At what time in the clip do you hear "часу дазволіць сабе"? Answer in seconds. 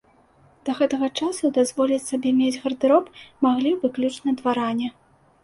1.19-2.33